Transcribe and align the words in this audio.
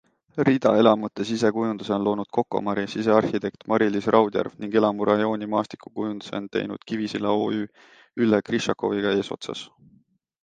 Ridaelamute 0.47 1.25
sisekujunduse 1.31 1.91
on 1.97 2.05
loonud 2.05 2.29
Cocomari 2.37 2.85
sisearhitekt 2.93 3.67
Mari-Liis 3.73 4.07
Raudjärv 4.15 4.55
ning 4.63 4.77
elamurajooni 4.81 5.49
maastikukujunduse 5.51 6.33
on 6.39 6.47
teinud 6.57 6.87
Kivisilla 6.93 7.35
OÜ 7.43 7.59
Ülle 8.25 8.41
Grišakoviga 8.49 9.13
eesotsas. 9.19 9.63